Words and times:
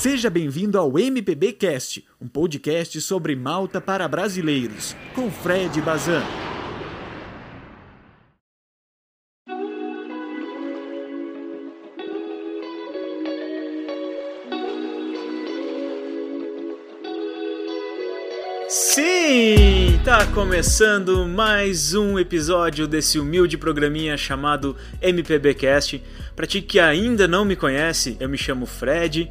Seja 0.00 0.30
bem-vindo 0.30 0.78
ao 0.78 0.98
MPB 0.98 1.52
Cast, 1.52 2.02
um 2.18 2.26
podcast 2.26 2.98
sobre 3.02 3.36
Malta 3.36 3.82
para 3.82 4.08
brasileiros, 4.08 4.96
com 5.14 5.30
Fred 5.30 5.78
Bazan. 5.82 6.22
Sim, 18.70 20.00
tá 20.02 20.26
começando 20.28 21.28
mais 21.28 21.92
um 21.92 22.18
episódio 22.18 22.88
desse 22.88 23.18
humilde 23.18 23.58
programinha 23.58 24.16
chamado 24.16 24.74
MPBcast. 25.02 26.02
Para 26.34 26.46
ti 26.46 26.62
que 26.62 26.80
ainda 26.80 27.28
não 27.28 27.44
me 27.44 27.54
conhece, 27.54 28.16
eu 28.18 28.30
me 28.30 28.38
chamo 28.38 28.64
Fred 28.64 29.30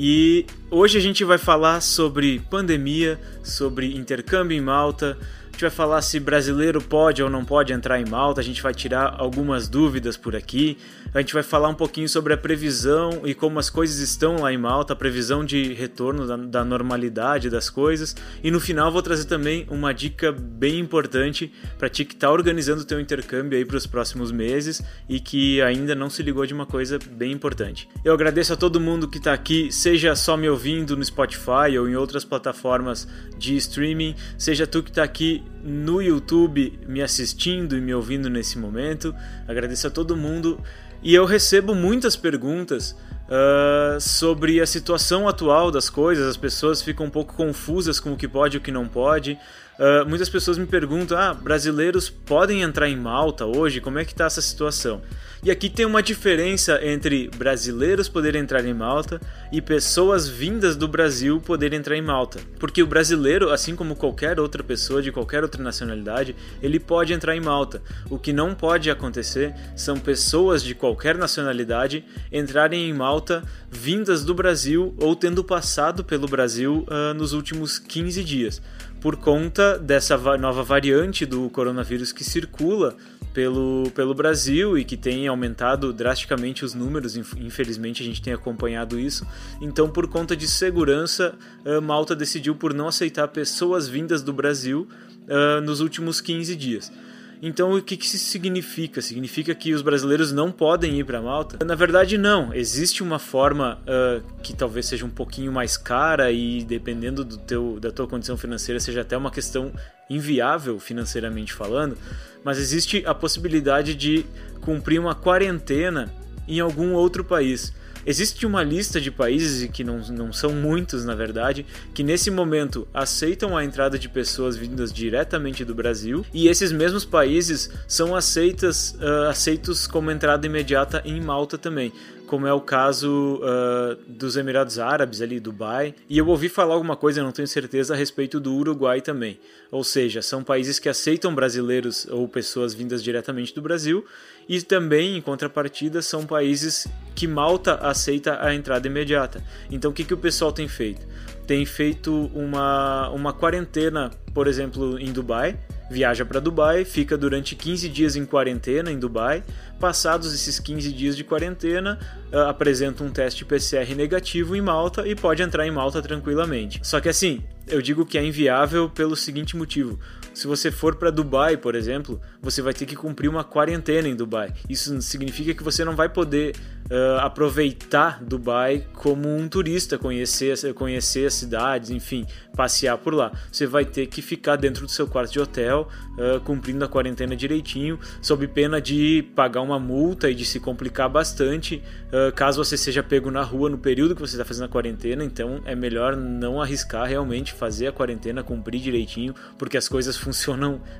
e 0.00 0.46
hoje 0.70 0.96
a 0.96 1.00
gente 1.00 1.24
vai 1.24 1.38
falar 1.38 1.80
sobre 1.80 2.38
pandemia, 2.48 3.20
sobre 3.42 3.96
intercâmbio 3.96 4.56
em 4.56 4.60
Malta, 4.60 5.18
gente 5.58 5.62
vai 5.62 5.70
falar 5.70 6.02
se 6.02 6.20
brasileiro 6.20 6.80
pode 6.80 7.20
ou 7.20 7.28
não 7.28 7.44
pode 7.44 7.72
entrar 7.72 8.00
em 8.00 8.08
Malta, 8.08 8.40
a 8.40 8.44
gente 8.44 8.62
vai 8.62 8.72
tirar 8.72 9.16
algumas 9.18 9.68
dúvidas 9.68 10.16
por 10.16 10.36
aqui, 10.36 10.78
a 11.12 11.18
gente 11.18 11.34
vai 11.34 11.42
falar 11.42 11.68
um 11.68 11.74
pouquinho 11.74 12.08
sobre 12.08 12.32
a 12.32 12.36
previsão 12.36 13.22
e 13.24 13.34
como 13.34 13.58
as 13.58 13.68
coisas 13.68 13.98
estão 13.98 14.36
lá 14.36 14.52
em 14.52 14.56
Malta, 14.56 14.92
a 14.92 14.96
previsão 14.96 15.44
de 15.44 15.72
retorno 15.72 16.28
da, 16.28 16.36
da 16.36 16.64
normalidade 16.64 17.50
das 17.50 17.68
coisas, 17.68 18.14
e 18.40 18.52
no 18.52 18.60
final 18.60 18.92
vou 18.92 19.02
trazer 19.02 19.24
também 19.24 19.66
uma 19.68 19.92
dica 19.92 20.30
bem 20.30 20.78
importante 20.78 21.52
para 21.76 21.88
ti 21.88 22.04
que 22.04 22.14
está 22.14 22.30
organizando 22.30 22.82
o 22.82 22.84
teu 22.84 23.00
intercâmbio 23.00 23.58
aí 23.58 23.64
para 23.64 23.78
os 23.78 23.86
próximos 23.86 24.30
meses 24.30 24.80
e 25.08 25.18
que 25.18 25.60
ainda 25.60 25.92
não 25.92 26.08
se 26.08 26.22
ligou 26.22 26.46
de 26.46 26.54
uma 26.54 26.66
coisa 26.66 27.00
bem 27.10 27.32
importante. 27.32 27.88
Eu 28.04 28.14
agradeço 28.14 28.52
a 28.52 28.56
todo 28.56 28.78
mundo 28.78 29.08
que 29.08 29.18
está 29.18 29.32
aqui, 29.32 29.72
seja 29.72 30.14
só 30.14 30.36
me 30.36 30.48
ouvindo 30.48 30.96
no 30.96 31.04
Spotify 31.04 31.76
ou 31.80 31.88
em 31.88 31.96
outras 31.96 32.24
plataformas 32.24 33.08
de 33.36 33.56
streaming, 33.56 34.14
seja 34.36 34.64
tu 34.64 34.84
que 34.84 34.90
está 34.90 35.02
aqui 35.02 35.42
no 35.62 36.00
YouTube 36.00 36.78
me 36.86 37.02
assistindo 37.02 37.76
e 37.76 37.80
me 37.80 37.92
ouvindo 37.94 38.30
nesse 38.30 38.58
momento. 38.58 39.14
Agradeço 39.46 39.86
a 39.86 39.90
todo 39.90 40.16
mundo 40.16 40.60
e 41.02 41.14
eu 41.14 41.24
recebo 41.24 41.74
muitas 41.74 42.16
perguntas 42.16 42.96
uh, 43.28 44.00
sobre 44.00 44.60
a 44.60 44.66
situação 44.66 45.28
atual 45.28 45.70
das 45.70 45.88
coisas. 45.88 46.26
As 46.26 46.36
pessoas 46.36 46.82
ficam 46.82 47.06
um 47.06 47.10
pouco 47.10 47.34
confusas 47.34 48.00
com 48.00 48.12
o 48.12 48.16
que 48.16 48.26
pode 48.26 48.56
e 48.56 48.58
o 48.58 48.60
que 48.60 48.72
não 48.72 48.88
pode. 48.88 49.38
Uh, 49.78 50.04
muitas 50.08 50.28
pessoas 50.28 50.58
me 50.58 50.66
perguntam: 50.66 51.16
ah, 51.16 51.32
brasileiros 51.32 52.10
podem 52.10 52.62
entrar 52.62 52.88
em 52.88 52.96
Malta 52.96 53.46
hoje? 53.46 53.80
Como 53.80 53.96
é 53.96 54.04
que 54.04 54.10
está 54.10 54.24
essa 54.24 54.42
situação? 54.42 55.00
E 55.40 55.52
aqui 55.52 55.70
tem 55.70 55.86
uma 55.86 56.02
diferença 56.02 56.84
entre 56.84 57.30
brasileiros 57.36 58.08
poderem 58.08 58.42
entrar 58.42 58.64
em 58.64 58.74
Malta 58.74 59.20
e 59.52 59.62
pessoas 59.62 60.26
vindas 60.26 60.74
do 60.74 60.88
Brasil 60.88 61.40
poderem 61.40 61.78
entrar 61.78 61.96
em 61.96 62.02
Malta. 62.02 62.40
Porque 62.58 62.82
o 62.82 62.86
brasileiro, 62.88 63.50
assim 63.50 63.76
como 63.76 63.94
qualquer 63.94 64.40
outra 64.40 64.64
pessoa 64.64 65.00
de 65.00 65.12
qualquer 65.12 65.44
outra 65.44 65.62
nacionalidade, 65.62 66.34
ele 66.60 66.80
pode 66.80 67.12
entrar 67.12 67.36
em 67.36 67.40
Malta. 67.40 67.80
O 68.10 68.18
que 68.18 68.32
não 68.32 68.52
pode 68.56 68.90
acontecer 68.90 69.54
são 69.76 69.96
pessoas 69.96 70.60
de 70.60 70.74
qualquer 70.74 71.16
nacionalidade 71.16 72.04
entrarem 72.32 72.90
em 72.90 72.92
Malta 72.92 73.44
vindas 73.70 74.24
do 74.24 74.34
Brasil 74.34 74.92
ou 74.98 75.14
tendo 75.14 75.44
passado 75.44 76.02
pelo 76.02 76.26
Brasil 76.26 76.84
uh, 76.88 77.14
nos 77.14 77.32
últimos 77.32 77.78
15 77.78 78.24
dias 78.24 78.60
por 79.00 79.16
conta 79.16 79.78
dessa 79.78 80.16
nova 80.36 80.62
variante 80.62 81.24
do 81.24 81.48
coronavírus 81.50 82.12
que 82.12 82.24
circula 82.24 82.96
pelo, 83.32 83.90
pelo 83.94 84.14
Brasil 84.14 84.76
e 84.76 84.84
que 84.84 84.96
tem 84.96 85.28
aumentado 85.28 85.92
drasticamente 85.92 86.64
os 86.64 86.74
números, 86.74 87.16
infelizmente 87.16 88.02
a 88.02 88.06
gente 88.06 88.20
tem 88.20 88.32
acompanhado 88.32 88.98
isso. 88.98 89.26
Então, 89.60 89.88
por 89.88 90.08
conta 90.08 90.36
de 90.36 90.48
segurança, 90.48 91.34
Malta 91.82 92.16
decidiu 92.16 92.54
por 92.54 92.74
não 92.74 92.88
aceitar 92.88 93.28
pessoas 93.28 93.86
vindas 93.86 94.22
do 94.22 94.32
Brasil 94.32 94.88
uh, 95.28 95.60
nos 95.60 95.80
últimos 95.80 96.20
15 96.20 96.56
dias. 96.56 96.92
Então, 97.40 97.72
o 97.72 97.82
que, 97.82 97.96
que 97.96 98.04
isso 98.04 98.18
significa? 98.18 99.00
Significa 99.00 99.54
que 99.54 99.72
os 99.72 99.82
brasileiros 99.82 100.32
não 100.32 100.50
podem 100.50 100.98
ir 100.98 101.04
para 101.04 101.22
Malta? 101.22 101.64
Na 101.64 101.74
verdade, 101.74 102.18
não. 102.18 102.52
Existe 102.52 103.02
uma 103.02 103.18
forma 103.18 103.80
uh, 103.82 104.22
que 104.42 104.54
talvez 104.54 104.86
seja 104.86 105.04
um 105.04 105.10
pouquinho 105.10 105.52
mais 105.52 105.76
cara 105.76 106.32
e, 106.32 106.64
dependendo 106.64 107.24
do 107.24 107.38
teu, 107.38 107.78
da 107.80 107.92
tua 107.92 108.06
condição 108.06 108.36
financeira, 108.36 108.80
seja 108.80 109.02
até 109.02 109.16
uma 109.16 109.30
questão 109.30 109.72
inviável 110.10 110.80
financeiramente 110.80 111.52
falando, 111.52 111.96
mas 112.42 112.58
existe 112.58 113.04
a 113.06 113.14
possibilidade 113.14 113.94
de 113.94 114.24
cumprir 114.62 114.98
uma 114.98 115.14
quarentena 115.14 116.12
em 116.46 116.60
algum 116.60 116.92
outro 116.94 117.22
país. 117.22 117.72
Existe 118.06 118.46
uma 118.46 118.62
lista 118.62 119.00
de 119.00 119.10
países, 119.10 119.68
que 119.70 119.84
não, 119.84 119.98
não 120.08 120.32
são 120.32 120.52
muitos 120.52 121.04
na 121.04 121.14
verdade, 121.14 121.64
que 121.94 122.02
nesse 122.02 122.30
momento 122.30 122.86
aceitam 122.92 123.56
a 123.56 123.64
entrada 123.64 123.98
de 123.98 124.08
pessoas 124.08 124.56
vindas 124.56 124.92
diretamente 124.92 125.64
do 125.64 125.74
Brasil, 125.74 126.24
e 126.32 126.48
esses 126.48 126.72
mesmos 126.72 127.04
países 127.04 127.70
são 127.86 128.14
aceitas, 128.14 128.96
uh, 129.00 129.28
aceitos 129.28 129.86
como 129.86 130.10
entrada 130.10 130.46
imediata 130.46 131.02
em 131.04 131.20
Malta 131.20 131.58
também 131.58 131.92
como 132.28 132.46
é 132.46 132.52
o 132.52 132.60
caso 132.60 133.40
uh, 133.42 133.96
dos 134.06 134.36
Emirados 134.36 134.78
Árabes, 134.78 135.20
ali, 135.22 135.40
Dubai. 135.40 135.94
E 136.08 136.18
eu 136.18 136.28
ouvi 136.28 136.48
falar 136.48 136.74
alguma 136.74 136.94
coisa, 136.94 137.22
não 137.22 137.32
tenho 137.32 137.48
certeza, 137.48 137.94
a 137.94 137.96
respeito 137.96 138.38
do 138.38 138.54
Uruguai 138.54 139.00
também. 139.00 139.40
Ou 139.72 139.82
seja, 139.82 140.22
são 140.22 140.44
países 140.44 140.78
que 140.78 140.88
aceitam 140.88 141.34
brasileiros 141.34 142.06
ou 142.10 142.28
pessoas 142.28 142.74
vindas 142.74 143.02
diretamente 143.02 143.54
do 143.54 143.62
Brasil 143.62 144.04
e 144.48 144.62
também, 144.62 145.16
em 145.16 145.20
contrapartida, 145.20 146.00
são 146.02 146.24
países 146.24 146.86
que 147.14 147.26
Malta 147.26 147.74
aceita 147.76 148.38
a 148.40 148.54
entrada 148.54 148.86
imediata. 148.86 149.42
Então, 149.70 149.90
o 149.90 149.94
que, 149.94 150.04
que 150.04 150.14
o 150.14 150.18
pessoal 150.18 150.52
tem 150.52 150.68
feito? 150.68 151.06
Tem 151.46 151.64
feito 151.64 152.30
uma, 152.34 153.08
uma 153.08 153.32
quarentena, 153.32 154.10
por 154.34 154.46
exemplo, 154.46 154.98
em 154.98 155.10
Dubai, 155.10 155.58
viaja 155.90 156.24
para 156.24 156.40
Dubai, 156.40 156.84
fica 156.84 157.16
durante 157.16 157.54
15 157.54 157.88
dias 157.88 158.16
em 158.16 158.24
quarentena 158.24 158.90
em 158.90 158.98
Dubai. 158.98 159.42
Passados 159.80 160.34
esses 160.34 160.58
15 160.58 160.92
dias 160.92 161.16
de 161.16 161.24
quarentena, 161.24 161.98
uh, 162.32 162.40
apresenta 162.48 163.02
um 163.02 163.10
teste 163.10 163.44
PCR 163.44 163.94
negativo 163.96 164.54
em 164.56 164.60
Malta 164.60 165.06
e 165.06 165.14
pode 165.14 165.42
entrar 165.42 165.66
em 165.66 165.70
Malta 165.70 166.02
tranquilamente. 166.02 166.80
Só 166.82 167.00
que 167.00 167.08
assim, 167.08 167.42
eu 167.66 167.80
digo 167.80 168.04
que 168.04 168.18
é 168.18 168.24
inviável 168.24 168.88
pelo 168.88 169.14
seguinte 169.16 169.56
motivo: 169.56 169.98
se 170.38 170.46
você 170.46 170.70
for 170.70 170.94
para 170.94 171.10
Dubai, 171.10 171.56
por 171.56 171.74
exemplo, 171.74 172.20
você 172.40 172.62
vai 172.62 172.72
ter 172.72 172.86
que 172.86 172.94
cumprir 172.94 173.28
uma 173.28 173.42
quarentena 173.42 174.06
em 174.06 174.14
Dubai. 174.14 174.54
Isso 174.68 175.02
significa 175.02 175.52
que 175.52 175.64
você 175.64 175.84
não 175.84 175.96
vai 175.96 176.08
poder 176.08 176.54
uh, 176.88 177.18
aproveitar 177.18 178.22
Dubai 178.22 178.86
como 178.94 179.28
um 179.28 179.48
turista, 179.48 179.98
conhecer, 179.98 180.72
conhecer 180.74 181.26
as 181.26 181.34
cidades, 181.34 181.90
enfim, 181.90 182.24
passear 182.54 182.96
por 182.98 183.14
lá. 183.14 183.32
Você 183.50 183.66
vai 183.66 183.84
ter 183.84 184.06
que 184.06 184.22
ficar 184.22 184.54
dentro 184.54 184.86
do 184.86 184.92
seu 184.92 185.08
quarto 185.08 185.32
de 185.32 185.40
hotel, 185.40 185.88
uh, 186.12 186.38
cumprindo 186.42 186.84
a 186.84 186.88
quarentena 186.88 187.34
direitinho, 187.34 187.98
sob 188.22 188.46
pena 188.46 188.80
de 188.80 189.28
pagar 189.34 189.60
uma 189.60 189.80
multa 189.80 190.30
e 190.30 190.36
de 190.36 190.44
se 190.44 190.60
complicar 190.60 191.08
bastante 191.08 191.82
uh, 192.12 192.32
caso 192.32 192.62
você 192.62 192.76
seja 192.76 193.02
pego 193.02 193.28
na 193.28 193.42
rua 193.42 193.68
no 193.68 193.78
período 193.78 194.14
que 194.14 194.20
você 194.20 194.36
está 194.36 194.44
fazendo 194.44 194.66
a 194.66 194.68
quarentena. 194.68 195.24
Então 195.24 195.60
é 195.64 195.74
melhor 195.74 196.14
não 196.14 196.62
arriscar 196.62 197.08
realmente 197.08 197.52
fazer 197.52 197.88
a 197.88 197.92
quarentena, 197.92 198.44
cumprir 198.44 198.80
direitinho, 198.80 199.34
porque 199.58 199.76
as 199.76 199.88
coisas 199.88 200.16
funcionam 200.16 200.27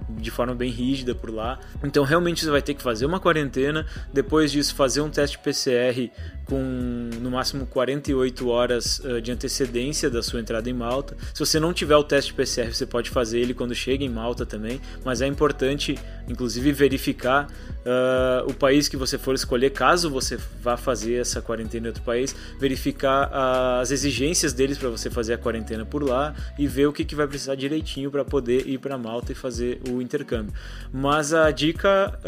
de 0.08 0.30
forma 0.30 0.54
bem 0.54 0.70
rígida 0.70 1.14
por 1.14 1.30
lá. 1.30 1.58
Então 1.82 2.04
realmente 2.04 2.44
você 2.44 2.50
vai 2.50 2.62
ter 2.62 2.74
que 2.74 2.82
fazer 2.82 3.06
uma 3.06 3.20
quarentena, 3.20 3.86
depois 4.12 4.52
disso 4.52 4.74
fazer 4.74 5.00
um 5.00 5.10
teste 5.10 5.38
PCR 5.38 6.10
com 6.48 7.10
no 7.20 7.30
máximo 7.30 7.66
48 7.66 8.48
horas 8.48 9.00
uh, 9.00 9.20
de 9.20 9.30
antecedência 9.30 10.08
da 10.08 10.22
sua 10.22 10.40
entrada 10.40 10.68
em 10.68 10.72
Malta. 10.72 11.16
Se 11.34 11.40
você 11.40 11.60
não 11.60 11.72
tiver 11.72 11.96
o 11.96 12.02
teste 12.02 12.32
PCR, 12.32 12.72
você 12.72 12.86
pode 12.86 13.10
fazer 13.10 13.38
ele 13.38 13.52
quando 13.52 13.74
chega 13.74 14.02
em 14.02 14.08
Malta 14.08 14.46
também, 14.46 14.80
mas 15.04 15.20
é 15.20 15.26
importante, 15.26 15.96
inclusive, 16.26 16.72
verificar 16.72 17.46
uh, 17.46 18.48
o 18.48 18.54
país 18.54 18.88
que 18.88 18.96
você 18.96 19.18
for 19.18 19.34
escolher, 19.34 19.70
caso 19.70 20.10
você 20.10 20.38
vá 20.62 20.76
fazer 20.76 21.14
essa 21.20 21.42
quarentena 21.42 21.86
em 21.86 21.88
outro 21.88 22.02
país, 22.02 22.34
verificar 22.58 23.28
uh, 23.28 23.80
as 23.80 23.90
exigências 23.90 24.52
deles 24.52 24.78
para 24.78 24.88
você 24.88 25.10
fazer 25.10 25.34
a 25.34 25.38
quarentena 25.38 25.84
por 25.84 26.02
lá 26.02 26.34
e 26.58 26.66
ver 26.66 26.86
o 26.86 26.92
que, 26.92 27.04
que 27.04 27.14
vai 27.14 27.26
precisar 27.26 27.56
direitinho 27.56 28.10
para 28.10 28.24
poder 28.24 28.66
ir 28.66 28.78
para 28.78 28.96
Malta 28.96 29.32
e 29.32 29.34
fazer 29.34 29.80
o 29.90 30.00
intercâmbio. 30.00 30.54
Mas 30.92 31.34
a 31.34 31.50
dica 31.50 32.18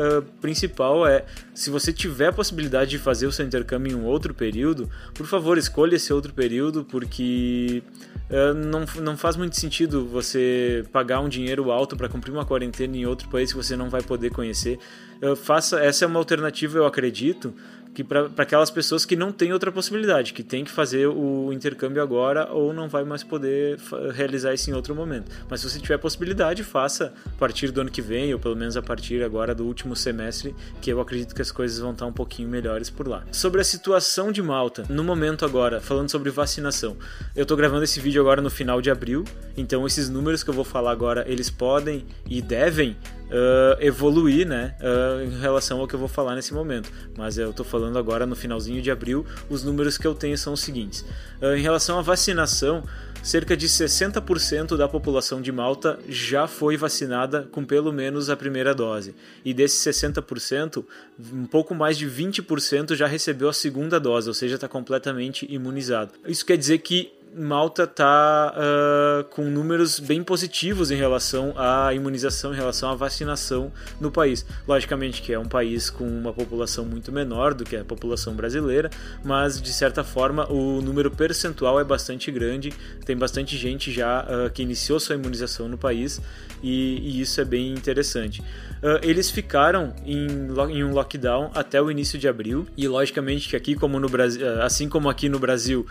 principal 0.40 1.06
é, 1.06 1.24
se 1.54 1.70
você 1.70 1.92
tiver 1.92 2.28
a 2.28 2.32
possibilidade 2.32 2.90
de 2.90 2.98
fazer 2.98 3.26
o 3.26 3.32
seu 3.32 3.46
intercâmbio 3.46 3.92
em 3.92 3.94
um 3.94 4.09
outro 4.10 4.34
período, 4.34 4.90
por 5.14 5.26
favor, 5.26 5.56
escolha 5.56 5.96
esse 5.96 6.12
outro 6.12 6.32
período, 6.32 6.84
porque 6.84 7.82
uh, 8.28 8.54
não, 8.54 8.84
não 9.02 9.16
faz 9.16 9.36
muito 9.36 9.56
sentido 9.56 10.06
você 10.06 10.84
pagar 10.92 11.20
um 11.20 11.28
dinheiro 11.28 11.70
alto 11.70 11.96
para 11.96 12.08
cumprir 12.08 12.32
uma 12.32 12.44
quarentena 12.44 12.96
em 12.96 13.06
outro 13.06 13.28
país 13.28 13.52
que 13.52 13.56
você 13.56 13.76
não 13.76 13.88
vai 13.88 14.02
poder 14.02 14.30
conhecer. 14.30 14.78
Uh, 15.22 15.36
faça, 15.36 15.80
essa 15.80 16.04
é 16.04 16.08
uma 16.08 16.18
alternativa, 16.18 16.78
eu 16.78 16.86
acredito, 16.86 17.54
que 17.94 18.04
para 18.04 18.30
aquelas 18.36 18.70
pessoas 18.70 19.04
que 19.04 19.16
não 19.16 19.32
têm 19.32 19.52
outra 19.52 19.72
possibilidade, 19.72 20.32
que 20.32 20.42
tem 20.42 20.64
que 20.64 20.70
fazer 20.70 21.06
o 21.08 21.52
intercâmbio 21.52 22.02
agora 22.02 22.48
ou 22.52 22.72
não 22.72 22.88
vai 22.88 23.04
mais 23.04 23.22
poder 23.22 23.78
realizar 24.12 24.54
isso 24.54 24.70
em 24.70 24.74
outro 24.74 24.94
momento. 24.94 25.30
Mas 25.48 25.60
se 25.60 25.68
você 25.68 25.78
tiver 25.78 25.98
possibilidade, 25.98 26.62
faça 26.62 27.12
a 27.26 27.38
partir 27.38 27.70
do 27.70 27.80
ano 27.80 27.90
que 27.90 28.02
vem, 28.02 28.32
ou 28.32 28.40
pelo 28.40 28.56
menos 28.56 28.76
a 28.76 28.82
partir 28.82 29.22
agora 29.22 29.54
do 29.54 29.64
último 29.64 29.96
semestre, 29.96 30.54
que 30.80 30.92
eu 30.92 31.00
acredito 31.00 31.34
que 31.34 31.42
as 31.42 31.50
coisas 31.50 31.78
vão 31.78 31.92
estar 31.92 32.06
um 32.06 32.12
pouquinho 32.12 32.48
melhores 32.48 32.90
por 32.90 33.08
lá. 33.08 33.24
Sobre 33.32 33.60
a 33.60 33.64
situação 33.64 34.30
de 34.30 34.42
Malta, 34.42 34.84
no 34.88 35.02
momento 35.02 35.44
agora, 35.44 35.80
falando 35.80 36.10
sobre 36.10 36.30
vacinação, 36.30 36.96
eu 37.34 37.42
estou 37.42 37.56
gravando 37.56 37.84
esse 37.84 38.00
vídeo 38.00 38.20
agora 38.20 38.40
no 38.40 38.50
final 38.50 38.80
de 38.80 38.90
abril, 38.90 39.24
então 39.56 39.86
esses 39.86 40.08
números 40.08 40.42
que 40.42 40.50
eu 40.50 40.54
vou 40.54 40.64
falar 40.64 40.92
agora, 40.92 41.24
eles 41.26 41.50
podem 41.50 42.04
e 42.28 42.40
devem 42.40 42.96
uh, 43.30 43.82
evoluir, 43.82 44.46
né, 44.46 44.74
uh, 44.80 45.22
em 45.24 45.40
relação 45.40 45.80
ao 45.80 45.88
que 45.88 45.94
eu 45.94 45.98
vou 45.98 46.08
falar 46.08 46.34
nesse 46.34 46.52
momento. 46.52 46.90
Mas 47.16 47.38
eu 47.38 47.50
estou 47.50 47.64
falando 47.64 47.98
agora 47.98 48.26
no 48.26 48.36
finalzinho 48.36 48.82
de 48.82 48.90
abril, 48.90 49.24
os 49.48 49.62
números 49.62 49.96
que 49.96 50.06
eu 50.06 50.14
tenho 50.14 50.36
são 50.36 50.52
os 50.52 50.60
seguintes. 50.60 51.04
Uh, 51.40 51.54
em 51.56 51.62
relação 51.62 51.98
à 51.98 52.02
vacinação, 52.02 52.84
cerca 53.22 53.56
de 53.56 53.68
60% 53.68 54.76
da 54.76 54.88
população 54.88 55.40
de 55.40 55.52
Malta 55.52 55.98
já 56.08 56.46
foi 56.46 56.76
vacinada 56.76 57.48
com 57.50 57.64
pelo 57.64 57.92
menos 57.92 58.30
a 58.30 58.36
primeira 58.36 58.74
dose. 58.74 59.14
E 59.44 59.54
desses 59.54 59.80
60%, 59.94 60.84
um 61.32 61.46
pouco 61.46 61.74
mais 61.74 61.96
de 61.96 62.06
20% 62.06 62.94
já 62.94 63.06
recebeu 63.06 63.48
a 63.48 63.52
segunda 63.52 64.00
dose, 64.00 64.28
ou 64.28 64.34
seja, 64.34 64.54
está 64.56 64.68
completamente 64.68 65.46
imunizado. 65.50 66.12
Isso 66.26 66.44
quer 66.44 66.56
dizer 66.56 66.78
que 66.78 67.12
Malta 67.34 67.84
está 67.84 68.54
uh, 68.56 69.24
com 69.30 69.44
números 69.44 70.00
bem 70.00 70.22
positivos 70.22 70.90
em 70.90 70.96
relação 70.96 71.54
à 71.56 71.94
imunização, 71.94 72.52
em 72.52 72.56
relação 72.56 72.90
à 72.90 72.94
vacinação 72.94 73.72
no 74.00 74.10
país. 74.10 74.44
Logicamente 74.66 75.22
que 75.22 75.32
é 75.32 75.38
um 75.38 75.44
país 75.44 75.90
com 75.90 76.04
uma 76.04 76.32
população 76.32 76.84
muito 76.84 77.12
menor 77.12 77.54
do 77.54 77.64
que 77.64 77.76
a 77.76 77.84
população 77.84 78.34
brasileira, 78.34 78.90
mas 79.24 79.62
de 79.62 79.72
certa 79.72 80.02
forma 80.02 80.50
o 80.50 80.82
número 80.82 81.10
percentual 81.10 81.78
é 81.78 81.84
bastante 81.84 82.30
grande. 82.32 82.72
Tem 83.04 83.16
bastante 83.16 83.56
gente 83.56 83.92
já 83.92 84.22
uh, 84.24 84.50
que 84.50 84.62
iniciou 84.62 84.98
sua 84.98 85.14
imunização 85.14 85.68
no 85.68 85.78
país 85.78 86.20
e, 86.62 86.98
e 86.98 87.20
isso 87.20 87.40
é 87.40 87.44
bem 87.44 87.72
interessante. 87.72 88.42
Uh, 88.82 88.98
eles 89.02 89.30
ficaram 89.30 89.94
em, 90.04 90.82
um 90.82 90.92
lockdown 90.92 91.50
até 91.54 91.80
o 91.80 91.90
início 91.90 92.18
de 92.18 92.26
abril 92.26 92.66
e 92.76 92.88
logicamente 92.88 93.48
que 93.48 93.56
aqui 93.56 93.74
como 93.74 94.00
no 94.00 94.08
Brasil, 94.08 94.62
assim 94.62 94.88
como 94.88 95.08
aqui 95.08 95.28
no 95.28 95.38
Brasil, 95.38 95.86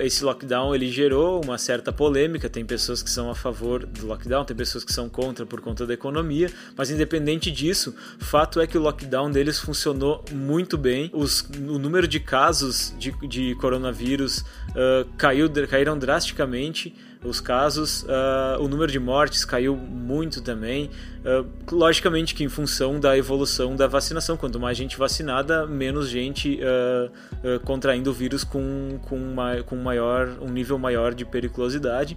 esse 0.00 0.24
lockdown 0.24 0.74
ele 0.74 0.90
gerou 0.90 1.42
uma 1.44 1.58
certa 1.58 1.92
polêmica. 1.92 2.48
Tem 2.48 2.64
pessoas 2.64 3.02
que 3.02 3.10
são 3.10 3.30
a 3.30 3.34
favor 3.34 3.84
do 3.86 4.06
lockdown, 4.06 4.44
tem 4.44 4.56
pessoas 4.56 4.84
que 4.84 4.92
são 4.92 5.08
contra 5.08 5.46
por 5.46 5.60
conta 5.60 5.86
da 5.86 5.94
economia, 5.94 6.50
mas 6.76 6.90
independente 6.90 7.50
disso, 7.50 7.94
fato 8.18 8.60
é 8.60 8.66
que 8.66 8.76
o 8.76 8.80
lockdown 8.80 9.30
deles 9.30 9.58
funcionou 9.58 10.24
muito 10.32 10.76
bem. 10.76 11.10
Os, 11.12 11.40
o 11.40 11.78
número 11.78 12.06
de 12.06 12.20
casos 12.20 12.94
de, 12.98 13.12
de 13.26 13.54
coronavírus 13.56 14.38
uh, 14.38 15.06
caiu, 15.16 15.50
caíram 15.68 15.98
drasticamente 15.98 16.94
os 17.24 17.40
casos, 17.40 18.02
uh, 18.02 18.60
o 18.60 18.68
número 18.68 18.90
de 18.90 18.98
mortes 18.98 19.44
caiu 19.44 19.76
muito 19.76 20.40
também. 20.40 20.90
Uh, 21.24 21.74
logicamente 21.74 22.34
que 22.34 22.44
em 22.44 22.48
função 22.48 23.00
da 23.00 23.16
evolução 23.16 23.74
da 23.74 23.86
vacinação, 23.86 24.36
quanto 24.36 24.60
mais 24.60 24.76
gente 24.76 24.96
vacinada, 24.96 25.66
menos 25.66 26.08
gente 26.08 26.60
uh, 26.60 27.60
contraindo 27.60 28.10
o 28.10 28.12
vírus 28.12 28.44
com, 28.44 28.98
com, 29.02 29.34
com 29.64 29.76
maior, 29.76 30.28
um 30.40 30.48
nível 30.48 30.78
maior 30.78 31.14
de 31.14 31.24
periculosidade. 31.24 32.16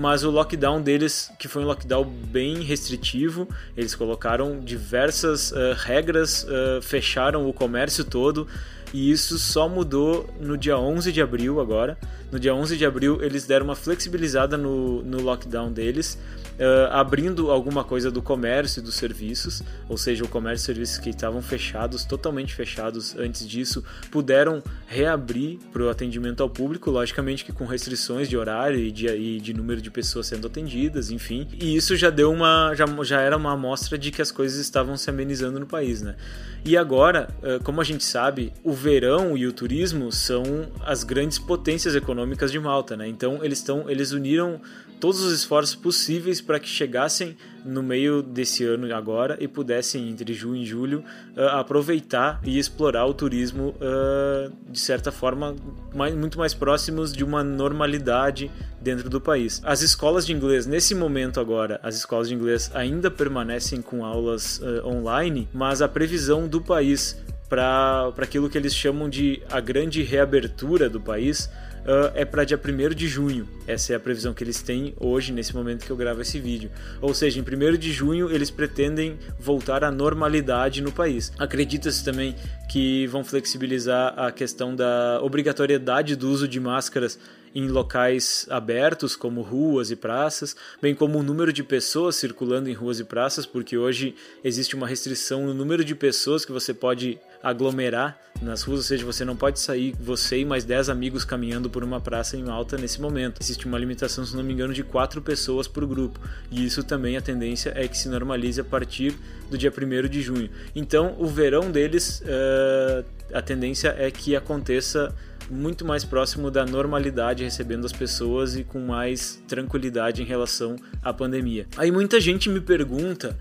mas 0.00 0.24
o 0.24 0.30
lockdown 0.30 0.80
deles, 0.82 1.30
que 1.38 1.46
foi 1.46 1.62
um 1.62 1.66
lockdown 1.66 2.04
bem 2.04 2.62
restritivo, 2.62 3.48
eles 3.76 3.94
colocaram 3.94 4.60
diversas 4.60 5.52
regras, 5.76 6.46
fecharam 6.82 7.48
o 7.48 7.52
comércio 7.52 8.04
todo 8.04 8.48
e 8.92 9.10
isso 9.10 9.38
só 9.38 9.68
mudou 9.68 10.28
no 10.40 10.56
dia 10.56 10.78
11 10.78 11.12
de 11.12 11.20
abril 11.20 11.60
agora. 11.60 11.98
No 12.30 12.38
dia 12.38 12.54
11 12.54 12.76
de 12.76 12.84
abril 12.84 13.22
eles 13.22 13.46
deram 13.46 13.66
uma 13.66 13.76
flexibilizada 13.76 14.56
no, 14.56 15.02
no 15.02 15.20
lockdown 15.20 15.72
deles, 15.72 16.18
uh, 16.58 16.92
abrindo 16.92 17.50
alguma 17.50 17.84
coisa 17.84 18.10
do 18.10 18.20
comércio 18.20 18.80
e 18.80 18.82
dos 18.82 18.94
serviços, 18.94 19.62
ou 19.88 19.96
seja, 19.96 20.24
o 20.24 20.28
comércio 20.28 20.64
e 20.64 20.66
serviços 20.66 20.98
que 20.98 21.10
estavam 21.10 21.40
fechados, 21.40 22.04
totalmente 22.04 22.54
fechados 22.54 23.16
antes 23.16 23.48
disso, 23.48 23.84
puderam 24.10 24.62
reabrir 24.86 25.58
para 25.72 25.82
o 25.82 25.88
atendimento 25.88 26.42
ao 26.42 26.50
público, 26.50 26.90
logicamente 26.90 27.44
que 27.44 27.52
com 27.52 27.64
restrições 27.64 28.28
de 28.28 28.36
horário 28.36 28.78
e 28.78 28.90
de, 28.90 29.06
e 29.06 29.40
de 29.40 29.54
número 29.54 29.80
de 29.80 29.90
pessoas 29.90 30.26
sendo 30.26 30.46
atendidas, 30.46 31.10
enfim. 31.10 31.46
E 31.60 31.76
isso 31.76 31.96
já 31.96 32.10
deu 32.10 32.30
uma, 32.30 32.74
já, 32.74 32.86
já 33.04 33.20
era 33.20 33.36
uma 33.36 33.52
amostra 33.52 33.96
de 33.96 34.10
que 34.10 34.20
as 34.20 34.30
coisas 34.30 34.58
estavam 34.58 34.96
se 34.96 35.08
amenizando 35.08 35.60
no 35.60 35.66
país, 35.66 36.02
né? 36.02 36.16
E 36.64 36.76
agora, 36.76 37.28
uh, 37.42 37.62
como 37.62 37.80
a 37.80 37.84
gente 37.84 38.04
sabe, 38.04 38.52
o 38.64 38.72
verão 38.72 39.36
e 39.36 39.46
o 39.46 39.52
turismo 39.52 40.10
são 40.10 40.42
as 40.84 41.04
grandes 41.04 41.38
potências 41.38 41.94
econômicas 41.94 42.50
de 42.50 42.58
Malta, 42.58 42.96
né? 42.96 43.06
Então 43.06 43.44
eles 43.44 43.58
estão, 43.58 43.88
eles 43.88 44.12
uniram 44.12 44.60
todos 44.98 45.20
os 45.20 45.32
esforços 45.32 45.74
possíveis 45.74 46.40
para 46.40 46.58
que 46.58 46.68
chegassem 46.68 47.36
no 47.64 47.82
meio 47.82 48.22
desse 48.22 48.64
ano 48.64 48.94
agora 48.94 49.36
e 49.40 49.46
pudessem 49.46 50.08
entre 50.08 50.32
junho 50.32 50.62
e 50.62 50.66
julho 50.66 51.04
uh, 51.36 51.42
aproveitar 51.58 52.40
e 52.44 52.58
explorar 52.58 53.06
o 53.06 53.14
turismo 53.14 53.74
uh, 53.76 54.52
de 54.70 54.78
certa 54.78 55.12
forma 55.12 55.54
mais, 55.94 56.14
muito 56.14 56.38
mais 56.38 56.54
próximos 56.54 57.12
de 57.12 57.24
uma 57.24 57.44
normalidade 57.44 58.50
dentro 58.80 59.10
do 59.10 59.20
país. 59.20 59.60
As 59.64 59.82
escolas 59.82 60.26
de 60.26 60.32
inglês 60.32 60.66
nesse 60.66 60.94
momento 60.94 61.40
agora, 61.40 61.80
as 61.82 61.96
escolas 61.96 62.28
de 62.28 62.34
inglês 62.34 62.70
ainda 62.74 63.10
permanecem 63.10 63.82
com 63.82 64.04
aulas 64.04 64.58
uh, 64.58 64.86
online, 64.86 65.48
mas 65.52 65.82
a 65.82 65.88
previsão 65.88 66.48
do 66.48 66.60
país 66.60 67.16
para 67.48 68.12
aquilo 68.18 68.48
que 68.48 68.58
eles 68.58 68.74
chamam 68.74 69.08
de 69.08 69.42
a 69.50 69.58
grande 69.58 70.02
reabertura 70.02 70.88
do 70.88 71.00
país 71.00 71.50
uh, 71.80 72.12
é 72.14 72.24
para 72.24 72.44
dia 72.44 72.58
1 72.58 72.94
de 72.94 73.08
junho. 73.08 73.48
Essa 73.66 73.92
é 73.92 73.96
a 73.96 74.00
previsão 74.00 74.32
que 74.32 74.42
eles 74.42 74.62
têm 74.62 74.94
hoje, 74.98 75.32
nesse 75.32 75.54
momento 75.54 75.84
que 75.84 75.90
eu 75.90 75.96
gravo 75.96 76.20
esse 76.20 76.38
vídeo. 76.38 76.70
Ou 77.00 77.12
seja, 77.14 77.38
em 77.38 77.42
1 77.42 77.76
de 77.76 77.92
junho 77.92 78.30
eles 78.30 78.50
pretendem 78.50 79.18
voltar 79.38 79.84
à 79.84 79.90
normalidade 79.90 80.82
no 80.82 80.92
país. 80.92 81.32
Acredita-se 81.38 82.04
também 82.04 82.34
que 82.68 83.06
vão 83.06 83.24
flexibilizar 83.24 84.14
a 84.18 84.30
questão 84.30 84.74
da 84.74 85.20
obrigatoriedade 85.22 86.16
do 86.16 86.30
uso 86.30 86.46
de 86.46 86.60
máscaras 86.60 87.18
em 87.54 87.68
locais 87.68 88.46
abertos, 88.50 89.16
como 89.16 89.42
ruas 89.42 89.90
e 89.90 89.96
praças, 89.96 90.56
bem 90.80 90.94
como 90.94 91.18
o 91.18 91.22
número 91.22 91.52
de 91.52 91.62
pessoas 91.62 92.16
circulando 92.16 92.68
em 92.68 92.72
ruas 92.72 93.00
e 93.00 93.04
praças, 93.04 93.46
porque 93.46 93.76
hoje 93.76 94.14
existe 94.42 94.74
uma 94.74 94.86
restrição 94.86 95.46
no 95.46 95.54
número 95.54 95.84
de 95.84 95.94
pessoas 95.94 96.44
que 96.44 96.52
você 96.52 96.72
pode 96.74 97.18
aglomerar 97.42 98.18
nas 98.40 98.62
ruas, 98.62 98.80
ou 98.80 98.84
seja, 98.84 99.04
você 99.04 99.24
não 99.24 99.36
pode 99.36 99.58
sair 99.58 99.94
você 100.00 100.38
e 100.38 100.44
mais 100.44 100.64
10 100.64 100.88
amigos 100.88 101.24
caminhando 101.24 101.68
por 101.68 101.82
uma 101.82 102.00
praça 102.00 102.36
em 102.36 102.48
alta 102.48 102.76
nesse 102.76 103.00
momento. 103.00 103.40
Existe 103.40 103.66
uma 103.66 103.78
limitação, 103.78 104.24
se 104.24 104.36
não 104.36 104.44
me 104.44 104.52
engano, 104.52 104.72
de 104.72 104.82
4 104.82 105.20
pessoas 105.22 105.66
por 105.66 105.84
grupo. 105.86 106.20
E 106.50 106.64
isso 106.64 106.84
também 106.84 107.16
a 107.16 107.20
tendência 107.20 107.72
é 107.74 107.88
que 107.88 107.98
se 107.98 108.08
normalize 108.08 108.60
a 108.60 108.64
partir 108.64 109.16
do 109.50 109.58
dia 109.58 109.72
1 109.72 110.08
de 110.08 110.22
junho. 110.22 110.50
Então, 110.74 111.16
o 111.18 111.26
verão 111.26 111.70
deles, 111.70 112.22
uh, 112.22 113.04
a 113.32 113.42
tendência 113.42 113.94
é 113.98 114.10
que 114.10 114.36
aconteça 114.36 115.14
muito 115.50 115.84
mais 115.84 116.04
próximo 116.04 116.50
da 116.50 116.64
normalidade, 116.64 117.44
recebendo 117.44 117.84
as 117.84 117.92
pessoas 117.92 118.56
e 118.56 118.64
com 118.64 118.80
mais 118.80 119.42
tranquilidade 119.48 120.22
em 120.22 120.24
relação 120.24 120.76
à 121.02 121.12
pandemia. 121.12 121.66
Aí 121.76 121.90
muita 121.90 122.20
gente 122.20 122.48
me 122.48 122.60
pergunta 122.60 123.36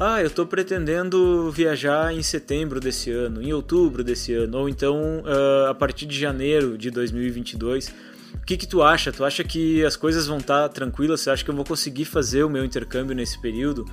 ah, 0.00 0.20
eu 0.20 0.26
estou 0.26 0.46
pretendendo 0.46 1.50
viajar 1.50 2.12
em 2.12 2.22
setembro 2.22 2.80
desse 2.80 3.10
ano, 3.10 3.42
em 3.42 3.52
outubro 3.52 4.02
desse 4.02 4.34
ano, 4.34 4.58
ou 4.58 4.68
então 4.68 5.22
uh, 5.24 5.68
a 5.68 5.74
partir 5.74 6.06
de 6.06 6.18
janeiro 6.18 6.76
de 6.78 6.90
2022. 6.90 7.94
O 8.34 8.44
que, 8.44 8.56
que 8.56 8.66
tu 8.66 8.82
acha? 8.82 9.12
Tu 9.12 9.24
acha 9.24 9.44
que 9.44 9.84
as 9.84 9.94
coisas 9.94 10.26
vão 10.26 10.38
estar 10.38 10.62
tá 10.62 10.68
tranquilas? 10.68 11.20
Você 11.20 11.30
acha 11.30 11.44
que 11.44 11.50
eu 11.50 11.54
vou 11.54 11.64
conseguir 11.64 12.06
fazer 12.06 12.42
o 12.42 12.50
meu 12.50 12.64
intercâmbio 12.64 13.14
nesse 13.14 13.40
período? 13.40 13.86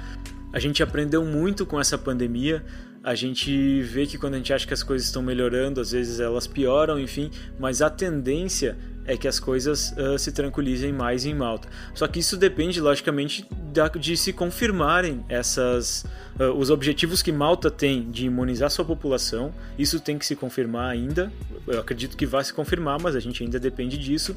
A 0.52 0.60
gente 0.60 0.82
aprendeu 0.82 1.24
muito 1.24 1.66
com 1.66 1.80
essa 1.80 1.98
pandemia. 1.98 2.64
A 3.04 3.16
gente 3.16 3.82
vê 3.82 4.06
que 4.06 4.18
quando 4.18 4.34
a 4.34 4.38
gente 4.38 4.52
acha 4.52 4.68
que 4.68 4.74
as 4.74 4.84
coisas 4.84 5.08
estão 5.08 5.22
melhorando, 5.22 5.80
às 5.80 5.92
vezes 5.92 6.20
elas 6.20 6.48
pioram, 6.48 7.00
enfim, 7.00 7.32
mas 7.58 7.82
a 7.82 7.90
tendência 7.90 8.78
é 9.06 9.18
que 9.18 9.28
as 9.28 9.40
coisas 9.40 9.92
uh, 9.98 10.20
se 10.20 10.32
tranquilizem 10.32 10.94
mais 10.94 11.26
em 11.26 11.34
Malta. 11.34 11.68
Só 11.96 12.08
que 12.08 12.20
isso 12.20 12.38
depende, 12.38 12.80
logicamente, 12.80 13.44
da, 13.74 13.88
de 13.88 14.16
se 14.16 14.32
confirmarem 14.32 15.26
essas, 15.28 16.06
uh, 16.40 16.52
os 16.56 16.70
objetivos 16.70 17.24
que 17.24 17.32
Malta 17.32 17.72
tem 17.72 18.12
de 18.12 18.28
imunizar 18.28 18.70
sua 18.70 18.86
população. 18.86 19.52
Isso 19.80 20.00
tem 20.00 20.20
que 20.20 20.26
se 20.26 20.36
confirmar 20.36 20.92
ainda. 20.92 21.32
Eu 21.66 21.80
acredito 21.80 22.16
que 22.16 22.26
vai 22.26 22.44
se 22.44 22.54
confirmar, 22.54 23.02
mas 23.02 23.16
a 23.16 23.20
gente 23.20 23.42
ainda 23.42 23.60
depende 23.60 23.98
disso. 23.98 24.36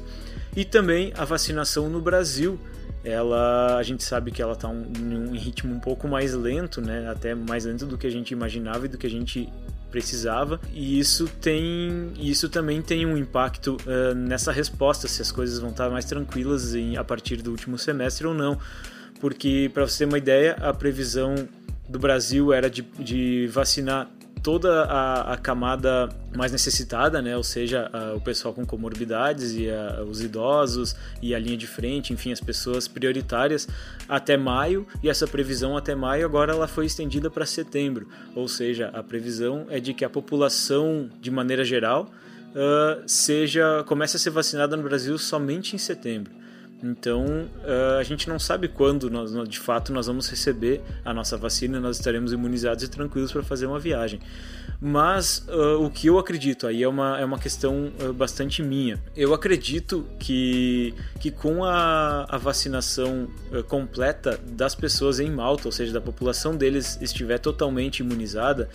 E 0.55 0.65
também 0.65 1.13
a 1.15 1.23
vacinação 1.23 1.87
no 1.87 2.01
Brasil 2.01 2.59
ela 3.03 3.77
a 3.77 3.83
gente 3.83 4.03
sabe 4.03 4.31
que 4.31 4.41
ela 4.41 4.53
está 4.53 4.67
um, 4.67 4.83
em 4.97 5.17
um 5.17 5.31
ritmo 5.31 5.73
um 5.73 5.79
pouco 5.79 6.07
mais 6.07 6.33
lento, 6.33 6.81
né? 6.81 7.09
Até 7.09 7.35
mais 7.35 7.65
lento 7.65 7.85
do 7.85 7.97
que 7.97 8.07
a 8.07 8.09
gente 8.09 8.31
imaginava 8.31 8.85
e 8.85 8.89
do 8.89 8.97
que 8.97 9.07
a 9.07 9.09
gente 9.09 9.49
precisava 9.91 10.59
e 10.73 10.97
isso 10.97 11.27
tem 11.39 12.13
isso 12.17 12.49
também 12.49 12.81
tem 12.81 13.05
um 13.05 13.15
impacto 13.15 13.77
uh, 13.85 14.15
nessa 14.15 14.51
resposta 14.51 15.07
se 15.07 15.21
as 15.21 15.31
coisas 15.31 15.59
vão 15.59 15.69
estar 15.69 15.87
mais 15.91 16.03
tranquilas 16.03 16.73
em, 16.73 16.97
a 16.97 17.03
partir 17.03 17.43
do 17.43 17.51
último 17.51 17.77
semestre 17.77 18.25
ou 18.25 18.33
não 18.33 18.57
porque 19.19 19.69
para 19.71 19.85
você 19.87 19.99
ter 19.99 20.05
uma 20.05 20.17
ideia 20.17 20.53
a 20.53 20.73
previsão 20.73 21.35
do 21.87 21.99
Brasil 21.99 22.51
era 22.51 22.71
de, 22.71 22.81
de 22.81 23.47
vacinar 23.51 24.09
toda 24.43 24.83
a, 24.83 25.33
a 25.33 25.37
camada 25.37 26.09
mais 26.35 26.51
necessitada, 26.51 27.21
né? 27.21 27.35
Ou 27.37 27.43
seja, 27.43 27.89
a, 27.93 28.13
o 28.13 28.19
pessoal 28.19 28.53
com 28.53 28.65
comorbidades 28.65 29.55
e 29.55 29.69
a, 29.69 30.03
os 30.03 30.21
idosos 30.21 30.95
e 31.21 31.33
a 31.33 31.39
linha 31.39 31.55
de 31.55 31.65
frente, 31.65 32.11
enfim, 32.11 32.33
as 32.33 32.41
pessoas 32.41 32.85
prioritárias 32.87 33.67
até 34.07 34.35
maio 34.35 34.85
e 35.01 35.09
essa 35.09 35.25
previsão 35.25 35.77
até 35.77 35.95
maio 35.95 36.25
agora 36.25 36.51
ela 36.51 36.67
foi 36.67 36.85
estendida 36.85 37.29
para 37.29 37.45
setembro, 37.45 38.09
ou 38.35 38.47
seja, 38.47 38.89
a 38.93 39.01
previsão 39.01 39.65
é 39.69 39.79
de 39.79 39.93
que 39.93 40.03
a 40.03 40.09
população 40.09 41.09
de 41.21 41.31
maneira 41.31 41.63
geral 41.63 42.11
uh, 42.49 43.01
seja 43.07 43.83
comece 43.87 44.17
a 44.17 44.19
ser 44.19 44.29
vacinada 44.29 44.75
no 44.75 44.83
Brasil 44.83 45.17
somente 45.17 45.75
em 45.75 45.79
setembro. 45.79 46.42
Então, 46.83 47.25
uh, 47.25 47.97
a 47.97 48.03
gente 48.03 48.27
não 48.27 48.37
sabe 48.37 48.67
quando, 48.67 49.09
nós, 49.09 49.31
de 49.47 49.57
fato, 49.57 49.93
nós 49.93 50.07
vamos 50.07 50.29
receber 50.29 50.81
a 51.05 51.13
nossa 51.13 51.37
vacina, 51.37 51.79
nós 51.79 51.95
estaremos 51.95 52.33
imunizados 52.33 52.83
e 52.83 52.89
tranquilos 52.89 53.31
para 53.31 53.41
fazer 53.41 53.67
uma 53.67 53.79
viagem. 53.79 54.19
Mas 54.81 55.47
uh, 55.47 55.81
o 55.81 55.89
que 55.89 56.07
eu 56.07 56.19
acredito, 56.19 56.67
aí 56.67 56.83
é 56.83 56.87
uma, 56.87 57.17
é 57.17 57.23
uma 57.23 57.39
questão 57.39 57.93
uh, 58.01 58.11
bastante 58.11 58.61
minha. 58.61 59.01
Eu 59.15 59.33
acredito 59.33 60.05
que, 60.19 60.93
que 61.21 61.31
com 61.31 61.63
a, 61.63 62.25
a 62.27 62.37
vacinação 62.37 63.29
completa 63.69 64.37
das 64.45 64.75
pessoas 64.75 65.21
em 65.21 65.31
Malta, 65.31 65.69
ou 65.69 65.71
seja, 65.71 65.93
da 65.93 66.01
população 66.01 66.57
deles 66.57 66.99
estiver 67.01 67.37
totalmente 67.37 67.99
imunizada, 67.99 68.67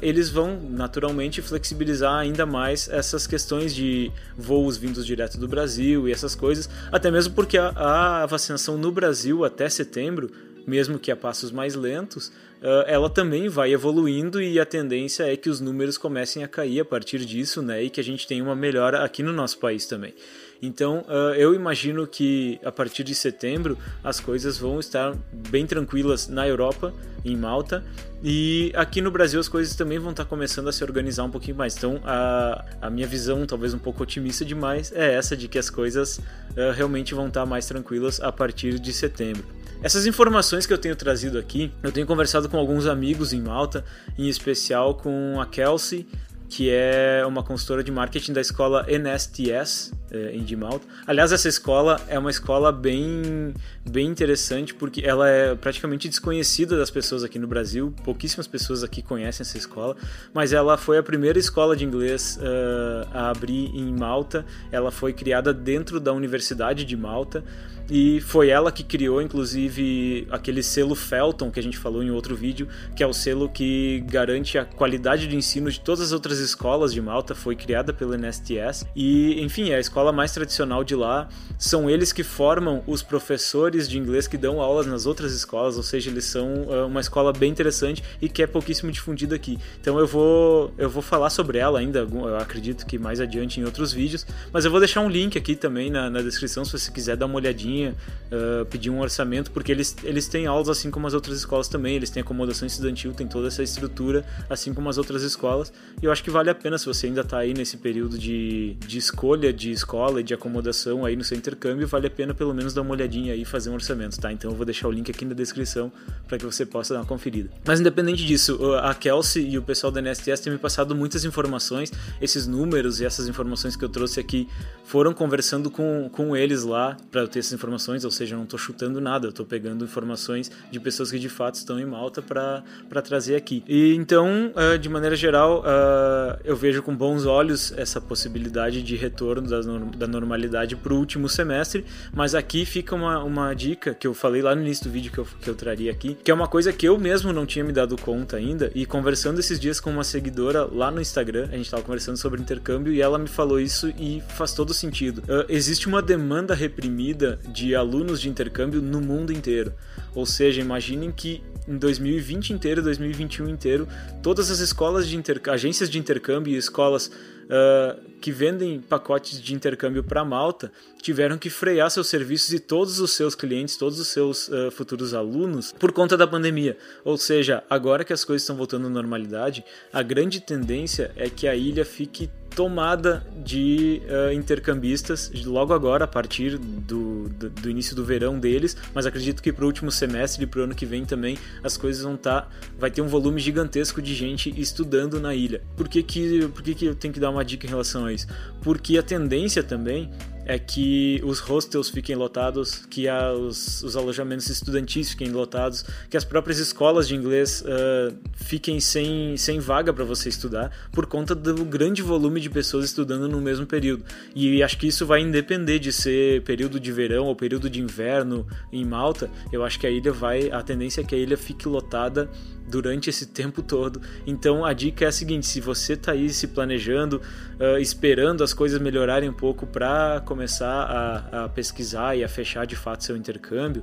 eles 0.00 0.30
vão 0.30 0.60
naturalmente 0.70 1.42
flexibilizar 1.42 2.14
ainda 2.14 2.46
mais 2.46 2.88
essas 2.88 3.26
questões 3.26 3.74
de 3.74 4.12
voos 4.36 4.76
vindos 4.76 5.04
direto 5.04 5.36
do 5.36 5.48
Brasil 5.48 6.08
e 6.08 6.12
essas 6.12 6.34
coisas, 6.34 6.70
até 6.92 7.10
mesmo 7.10 7.17
mesmo 7.18 7.34
porque 7.34 7.58
a, 7.58 8.22
a 8.22 8.26
vacinação 8.26 8.78
no 8.78 8.92
Brasil 8.92 9.44
até 9.44 9.68
setembro, 9.68 10.30
mesmo 10.64 11.00
que 11.00 11.10
a 11.10 11.16
passos 11.16 11.50
mais 11.50 11.74
lentos, 11.74 12.28
uh, 12.62 12.84
ela 12.86 13.10
também 13.10 13.48
vai 13.48 13.72
evoluindo 13.72 14.40
e 14.40 14.60
a 14.60 14.64
tendência 14.64 15.24
é 15.24 15.36
que 15.36 15.50
os 15.50 15.60
números 15.60 15.98
comecem 15.98 16.44
a 16.44 16.48
cair 16.48 16.78
a 16.78 16.84
partir 16.84 17.24
disso, 17.24 17.60
né? 17.60 17.82
E 17.82 17.90
que 17.90 17.98
a 17.98 18.04
gente 18.04 18.24
tenha 18.24 18.44
uma 18.44 18.54
melhora 18.54 19.02
aqui 19.02 19.24
no 19.24 19.32
nosso 19.32 19.58
país 19.58 19.84
também. 19.84 20.14
Então, 20.60 21.04
uh, 21.08 21.34
eu 21.36 21.54
imagino 21.54 22.06
que 22.06 22.58
a 22.64 22.72
partir 22.72 23.04
de 23.04 23.14
setembro 23.14 23.78
as 24.02 24.18
coisas 24.18 24.58
vão 24.58 24.80
estar 24.80 25.16
bem 25.50 25.66
tranquilas 25.66 26.26
na 26.26 26.48
Europa, 26.48 26.92
em 27.24 27.36
Malta, 27.36 27.84
e 28.22 28.72
aqui 28.74 29.00
no 29.00 29.10
Brasil 29.10 29.38
as 29.38 29.48
coisas 29.48 29.76
também 29.76 29.98
vão 29.98 30.10
estar 30.10 30.24
começando 30.24 30.68
a 30.68 30.72
se 30.72 30.82
organizar 30.82 31.24
um 31.24 31.30
pouquinho 31.30 31.56
mais. 31.56 31.76
Então, 31.76 32.00
a, 32.04 32.64
a 32.82 32.90
minha 32.90 33.06
visão, 33.06 33.46
talvez 33.46 33.72
um 33.72 33.78
pouco 33.78 34.02
otimista 34.02 34.44
demais, 34.44 34.90
é 34.92 35.14
essa 35.14 35.36
de 35.36 35.46
que 35.46 35.58
as 35.58 35.70
coisas 35.70 36.18
uh, 36.18 36.72
realmente 36.74 37.14
vão 37.14 37.28
estar 37.28 37.46
mais 37.46 37.66
tranquilas 37.66 38.20
a 38.20 38.32
partir 38.32 38.80
de 38.80 38.92
setembro. 38.92 39.44
Essas 39.80 40.06
informações 40.06 40.66
que 40.66 40.72
eu 40.72 40.78
tenho 40.78 40.96
trazido 40.96 41.38
aqui, 41.38 41.72
eu 41.84 41.92
tenho 41.92 42.04
conversado 42.04 42.48
com 42.48 42.56
alguns 42.56 42.84
amigos 42.84 43.32
em 43.32 43.40
Malta, 43.40 43.84
em 44.18 44.28
especial 44.28 44.96
com 44.96 45.40
a 45.40 45.46
Kelsey, 45.46 46.04
que 46.48 46.68
é 46.68 47.24
uma 47.24 47.44
consultora 47.44 47.84
de 47.84 47.92
marketing 47.92 48.32
da 48.32 48.40
escola 48.40 48.84
NSTS 48.88 49.92
é, 50.10 50.34
em 50.34 50.56
Malta. 50.56 50.86
Aliás, 51.06 51.32
essa 51.32 51.48
escola 51.48 52.00
é 52.08 52.18
uma 52.18 52.30
escola 52.30 52.72
bem, 52.72 53.54
bem 53.88 54.06
interessante 54.06 54.74
porque 54.74 55.02
ela 55.04 55.28
é 55.28 55.54
praticamente 55.54 56.08
desconhecida 56.08 56.76
das 56.76 56.90
pessoas 56.90 57.22
aqui 57.22 57.38
no 57.38 57.46
Brasil. 57.46 57.94
Pouquíssimas 58.04 58.46
pessoas 58.46 58.82
aqui 58.82 59.02
conhecem 59.02 59.44
essa 59.44 59.58
escola, 59.58 59.96
mas 60.32 60.52
ela 60.52 60.76
foi 60.76 60.98
a 60.98 61.02
primeira 61.02 61.38
escola 61.38 61.76
de 61.76 61.84
inglês 61.84 62.38
uh, 62.40 63.08
a 63.12 63.30
abrir 63.30 63.70
em 63.74 63.92
Malta. 63.92 64.44
Ela 64.72 64.90
foi 64.90 65.12
criada 65.12 65.52
dentro 65.52 66.00
da 66.00 66.12
Universidade 66.12 66.84
de 66.84 66.96
Malta. 66.96 67.44
E 67.90 68.20
foi 68.20 68.50
ela 68.50 68.70
que 68.70 68.84
criou, 68.84 69.22
inclusive, 69.22 70.26
aquele 70.30 70.62
selo 70.62 70.94
Felton 70.94 71.50
que 71.50 71.58
a 71.58 71.62
gente 71.62 71.78
falou 71.78 72.02
em 72.02 72.10
outro 72.10 72.36
vídeo, 72.36 72.68
que 72.94 73.02
é 73.02 73.06
o 73.06 73.14
selo 73.14 73.48
que 73.48 74.04
garante 74.06 74.58
a 74.58 74.64
qualidade 74.64 75.26
de 75.26 75.34
ensino 75.34 75.70
de 75.70 75.80
todas 75.80 76.02
as 76.02 76.12
outras 76.12 76.38
escolas 76.38 76.92
de 76.92 77.00
Malta. 77.00 77.34
Foi 77.34 77.56
criada 77.56 77.92
pelo 77.92 78.14
NSTS. 78.14 78.86
E, 78.94 79.40
enfim, 79.40 79.70
é 79.70 79.76
a 79.76 79.80
escola 79.80 79.97
mais 80.12 80.32
tradicional 80.32 80.84
de 80.84 80.94
lá. 80.94 81.28
São 81.58 81.90
eles 81.90 82.12
que 82.12 82.22
formam 82.22 82.82
os 82.86 83.02
professores 83.02 83.88
de 83.88 83.98
inglês 83.98 84.28
que 84.28 84.36
dão 84.36 84.60
aulas 84.60 84.86
nas 84.86 85.06
outras 85.06 85.32
escolas, 85.32 85.76
ou 85.76 85.82
seja, 85.82 86.08
eles 86.10 86.24
são 86.24 86.62
uh, 86.62 86.86
uma 86.86 87.00
escola 87.00 87.32
bem 87.32 87.50
interessante 87.50 88.02
e 88.22 88.28
que 88.28 88.42
é 88.42 88.46
pouquíssimo 88.46 88.92
difundida 88.92 89.34
aqui. 89.34 89.58
Então 89.80 89.98
eu 89.98 90.06
vou, 90.06 90.72
eu 90.78 90.88
vou 90.88 91.02
falar 91.02 91.30
sobre 91.30 91.58
ela 91.58 91.80
ainda, 91.80 92.00
eu 92.00 92.36
acredito 92.36 92.86
que 92.86 92.98
mais 92.98 93.20
adiante 93.20 93.60
em 93.60 93.64
outros 93.64 93.92
vídeos, 93.92 94.24
mas 94.52 94.64
eu 94.64 94.70
vou 94.70 94.78
deixar 94.78 95.00
um 95.00 95.08
link 95.08 95.36
aqui 95.36 95.56
também 95.56 95.90
na, 95.90 96.08
na 96.08 96.22
descrição 96.22 96.64
se 96.64 96.72
você 96.72 96.92
quiser 96.92 97.16
dar 97.16 97.26
uma 97.26 97.34
olhadinha 97.34 97.96
uh, 98.30 98.64
pedir 98.66 98.90
um 98.90 99.00
orçamento, 99.00 99.50
porque 99.50 99.72
eles, 99.72 99.96
eles 100.04 100.28
têm 100.28 100.46
aulas 100.46 100.68
assim 100.68 100.90
como 100.90 101.06
as 101.06 101.14
outras 101.14 101.38
escolas 101.38 101.66
também, 101.66 101.96
eles 101.96 102.10
têm 102.10 102.20
acomodação 102.20 102.66
estudantil, 102.66 103.12
tem 103.12 103.26
toda 103.26 103.48
essa 103.48 103.62
estrutura, 103.62 104.24
assim 104.48 104.72
como 104.72 104.88
as 104.88 104.96
outras 104.96 105.22
escolas, 105.22 105.72
e 106.00 106.04
eu 106.04 106.12
acho 106.12 106.22
que 106.22 106.30
vale 106.30 106.50
a 106.50 106.54
pena 106.54 106.78
se 106.78 106.86
você 106.86 107.06
ainda 107.06 107.22
está 107.22 107.38
aí 107.38 107.52
nesse 107.52 107.76
período 107.76 108.16
de, 108.16 108.74
de 108.86 108.98
escolha 108.98 109.52
de 109.52 109.72
escola 109.72 109.87
e 110.18 110.22
de 110.22 110.34
acomodação 110.34 111.04
aí 111.04 111.16
no 111.16 111.24
seu 111.24 111.36
intercâmbio, 111.36 111.86
vale 111.88 112.06
a 112.06 112.10
pena 112.10 112.34
pelo 112.34 112.52
menos 112.52 112.74
dar 112.74 112.82
uma 112.82 112.92
olhadinha 112.92 113.32
aí 113.32 113.42
e 113.42 113.44
fazer 113.44 113.70
um 113.70 113.74
orçamento, 113.74 114.20
tá? 114.20 114.30
Então 114.30 114.50
eu 114.50 114.56
vou 114.56 114.66
deixar 114.66 114.88
o 114.88 114.90
link 114.90 115.10
aqui 115.10 115.24
na 115.24 115.34
descrição 115.34 115.90
para 116.26 116.36
que 116.36 116.44
você 116.44 116.66
possa 116.66 116.92
dar 116.92 117.00
uma 117.00 117.06
conferida. 117.06 117.50
Mas 117.64 117.80
independente 117.80 118.24
disso, 118.24 118.58
a 118.76 118.94
Kelsey 118.94 119.48
e 119.48 119.58
o 119.58 119.62
pessoal 119.62 119.90
da 119.90 120.00
NSTS 120.00 120.42
têm 120.42 120.52
me 120.52 120.58
passado 120.58 120.94
muitas 120.94 121.24
informações, 121.24 121.90
esses 122.20 122.46
números 122.46 123.00
e 123.00 123.04
essas 123.04 123.28
informações 123.28 123.76
que 123.76 123.84
eu 123.84 123.88
trouxe 123.88 124.20
aqui 124.20 124.48
foram 124.84 125.12
conversando 125.12 125.70
com, 125.70 126.08
com 126.12 126.36
eles 126.36 126.64
lá 126.64 126.96
para 127.10 127.26
ter 127.26 127.38
essas 127.38 127.52
informações 127.52 128.04
ou 128.04 128.10
seja, 128.10 128.34
eu 128.34 128.38
não 128.38 128.44
estou 128.44 128.58
chutando 128.58 129.00
nada, 129.00 129.26
eu 129.26 129.30
estou 129.30 129.46
pegando 129.46 129.84
informações 129.84 130.50
de 130.70 130.78
pessoas 130.80 131.10
que 131.10 131.18
de 131.18 131.28
fato 131.28 131.54
estão 131.54 131.78
em 131.78 131.86
Malta 131.86 132.20
para 132.20 133.02
trazer 133.02 133.36
aqui. 133.36 133.62
E 133.66 133.94
então, 133.94 134.52
uh, 134.54 134.78
de 134.78 134.88
maneira 134.88 135.16
geral, 135.16 135.60
uh, 135.60 136.40
eu 136.44 136.56
vejo 136.56 136.82
com 136.82 136.94
bons 136.94 137.24
olhos 137.24 137.72
essa 137.76 138.00
possibilidade 138.00 138.82
de 138.82 138.96
retorno 138.96 139.48
da, 139.48 139.60
da 139.78 140.06
normalidade 140.06 140.76
para 140.76 140.92
o 140.92 140.96
último 140.96 141.28
semestre, 141.28 141.84
mas 142.12 142.34
aqui 142.34 142.64
fica 142.64 142.94
uma, 142.94 143.22
uma 143.22 143.54
dica 143.54 143.94
que 143.94 144.06
eu 144.06 144.14
falei 144.14 144.42
lá 144.42 144.54
no 144.54 144.62
início 144.62 144.84
do 144.84 144.90
vídeo 144.90 145.12
que 145.12 145.18
eu, 145.18 145.26
que 145.40 145.48
eu 145.48 145.54
traria 145.54 145.90
aqui, 145.90 146.14
que 146.14 146.30
é 146.30 146.34
uma 146.34 146.48
coisa 146.48 146.72
que 146.72 146.86
eu 146.86 146.98
mesmo 146.98 147.32
não 147.32 147.46
tinha 147.46 147.64
me 147.64 147.72
dado 147.72 147.96
conta 147.96 148.36
ainda, 148.36 148.70
e 148.74 148.84
conversando 148.86 149.38
esses 149.38 149.58
dias 149.58 149.80
com 149.80 149.90
uma 149.90 150.04
seguidora 150.04 150.64
lá 150.64 150.90
no 150.90 151.00
Instagram, 151.00 151.44
a 151.44 151.56
gente 151.56 151.66
estava 151.66 151.82
conversando 151.82 152.16
sobre 152.16 152.40
intercâmbio 152.40 152.92
e 152.92 153.00
ela 153.00 153.18
me 153.18 153.28
falou 153.28 153.60
isso 153.60 153.88
e 153.98 154.22
faz 154.28 154.52
todo 154.52 154.72
sentido. 154.74 155.18
Uh, 155.22 155.44
existe 155.48 155.86
uma 155.86 156.02
demanda 156.02 156.54
reprimida 156.54 157.38
de 157.48 157.74
alunos 157.74 158.20
de 158.20 158.28
intercâmbio 158.28 158.80
no 158.80 159.00
mundo 159.00 159.32
inteiro. 159.32 159.72
Ou 160.14 160.26
seja, 160.26 160.60
imaginem 160.60 161.12
que 161.12 161.42
em 161.66 161.76
2020 161.76 162.52
inteiro, 162.52 162.82
2021 162.82 163.48
inteiro, 163.48 163.86
todas 164.22 164.50
as 164.50 164.58
escolas 164.58 165.06
de 165.06 165.22
agências 165.50 165.90
de 165.90 165.98
intercâmbio 165.98 166.54
e 166.54 166.56
escolas 166.56 167.10
uh, 167.48 168.00
que 168.20 168.30
vendem 168.30 168.80
pacotes 168.80 169.40
de 169.40 169.54
intercâmbio 169.54 170.04
para 170.04 170.24
Malta 170.24 170.70
tiveram 171.00 171.38
que 171.38 171.48
frear 171.48 171.90
seus 171.90 172.08
serviços 172.08 172.52
e 172.52 172.60
todos 172.60 173.00
os 173.00 173.12
seus 173.12 173.34
clientes, 173.34 173.76
todos 173.76 173.98
os 173.98 174.08
seus 174.08 174.48
uh, 174.48 174.70
futuros 174.70 175.14
alunos 175.14 175.72
por 175.72 175.92
conta 175.92 176.16
da 176.16 176.26
pandemia. 176.26 176.76
Ou 177.04 177.16
seja, 177.16 177.62
agora 177.68 178.04
que 178.04 178.12
as 178.12 178.24
coisas 178.24 178.42
estão 178.42 178.56
voltando 178.56 178.86
à 178.86 178.90
normalidade, 178.90 179.64
a 179.92 180.02
grande 180.02 180.40
tendência 180.40 181.12
é 181.16 181.28
que 181.28 181.48
a 181.48 181.54
ilha 181.54 181.84
fique 181.84 182.30
tomada 182.54 183.24
de 183.48 184.02
uh, 184.04 184.30
intercambistas 184.30 185.32
logo 185.46 185.72
agora, 185.72 186.04
a 186.04 186.06
partir 186.06 186.58
do, 186.58 187.30
do, 187.30 187.48
do, 187.48 187.70
início 187.70 187.96
do 187.96 188.04
verão 188.04 188.38
deles, 188.38 188.76
mas 188.92 189.06
acredito 189.06 189.42
que 189.42 189.50
para 189.50 189.64
o 189.64 189.66
último 189.66 189.90
semestre 189.90 190.44
e 190.44 190.46
para 190.46 190.60
o 190.60 190.64
ano 190.64 190.74
que 190.74 190.84
vem 190.84 191.06
também 191.06 191.38
as 191.64 191.74
coisas 191.78 192.02
vão 192.02 192.14
estar. 192.14 192.42
Tá, 192.42 192.48
vai 192.78 192.90
ter 192.90 193.00
um 193.00 193.08
volume 193.08 193.40
gigantesco 193.40 194.02
de 194.02 194.14
gente 194.14 194.52
estudando 194.60 195.18
na 195.18 195.34
ilha. 195.34 195.62
Por 195.78 195.88
que, 195.88 196.02
que, 196.02 196.46
por 196.48 196.62
que, 196.62 196.74
que 196.74 196.84
eu 196.84 196.94
tenho 196.94 197.14
que 197.14 197.18
dar 197.18 197.30
uma 197.30 197.42
dica 197.42 197.66
em 197.66 197.70
relação 197.70 198.04
a 198.04 198.12
isso? 198.12 198.26
Porque 198.60 198.98
a 198.98 199.02
tendência 199.02 199.62
também 199.62 200.10
é 200.48 200.58
que 200.58 201.20
os 201.22 201.40
hostels 201.40 201.90
fiquem 201.90 202.16
lotados, 202.16 202.86
que 202.86 203.06
os, 203.10 203.82
os, 203.82 203.94
alojamentos 203.94 204.48
estudantis 204.48 205.10
fiquem 205.10 205.28
lotados, 205.30 205.84
que 206.08 206.16
as 206.16 206.24
próprias 206.24 206.58
escolas 206.58 207.06
de 207.06 207.14
inglês 207.14 207.62
uh, 207.62 208.16
fiquem 208.34 208.80
sem, 208.80 209.36
sem 209.36 209.60
vaga 209.60 209.92
para 209.92 210.04
você 210.04 210.30
estudar, 210.30 210.72
por 210.90 211.04
conta 211.04 211.34
do 211.34 211.66
grande 211.66 212.00
volume 212.00 212.40
de 212.40 212.48
pessoas 212.48 212.86
estudando 212.86 213.28
no 213.28 213.42
mesmo 213.42 213.66
período. 213.66 214.02
E 214.34 214.62
acho 214.62 214.78
que 214.78 214.86
isso 214.86 215.04
vai 215.04 215.20
independer 215.20 215.78
de 215.78 215.92
ser 215.92 216.42
período 216.44 216.80
de 216.80 216.90
verão 216.90 217.26
ou 217.26 217.36
período 217.36 217.68
de 217.68 217.82
inverno 217.82 218.46
em 218.72 218.86
Malta. 218.86 219.30
Eu 219.52 219.62
acho 219.62 219.78
que 219.78 219.86
a 219.86 219.90
ilha 219.90 220.12
vai, 220.12 220.50
a 220.50 220.62
tendência 220.62 221.02
é 221.02 221.04
que 221.04 221.14
a 221.14 221.18
ilha 221.18 221.36
fique 221.36 221.68
lotada 221.68 222.30
durante 222.68 223.10
esse 223.10 223.26
tempo 223.26 223.62
todo. 223.62 224.00
Então 224.26 224.64
a 224.64 224.72
dica 224.72 225.04
é 225.04 225.08
a 225.08 225.12
seguinte: 225.12 225.46
se 225.46 225.60
você 225.60 225.94
está 225.94 226.12
aí 226.12 226.30
se 226.30 226.48
planejando, 226.48 227.20
uh, 227.58 227.78
esperando 227.78 228.44
as 228.44 228.52
coisas 228.52 228.80
melhorarem 228.80 229.28
um 229.28 229.34
pouco 229.34 229.66
para 229.66 230.22
começar 230.24 230.66
a, 230.68 231.44
a, 231.44 231.48
pesquisar 231.48 232.16
e 232.16 232.22
a 232.22 232.28
fechar 232.28 232.66
de 232.66 232.76
fato 232.76 233.04
seu 233.04 233.16
intercâmbio, 233.16 233.82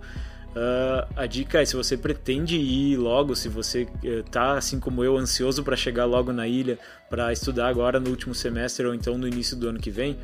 uh, 0.51 1.07
a 1.15 1.25
dica 1.25 1.61
é: 1.61 1.65
se 1.65 1.75
você 1.75 1.97
pretende 1.97 2.57
ir 2.57 2.97
logo, 2.97 3.35
se 3.35 3.49
você 3.49 3.87
está 4.03 4.53
uh, 4.53 4.57
assim 4.57 4.79
como 4.79 5.03
eu 5.03 5.17
ansioso 5.17 5.63
para 5.63 5.75
chegar 5.75 6.05
logo 6.05 6.31
na 6.31 6.47
ilha 6.47 6.77
para 7.09 7.31
estudar 7.31 7.67
agora 7.67 7.99
no 7.99 8.09
último 8.09 8.33
semestre 8.33 8.85
ou 8.85 8.93
então 8.93 9.17
no 9.17 9.27
início 9.27 9.55
do 9.55 9.67
ano 9.67 9.79
que 9.79 9.89
vem 9.89 10.17